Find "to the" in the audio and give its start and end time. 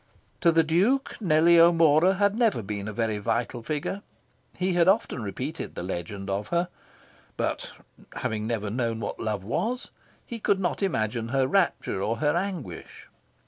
0.39-0.63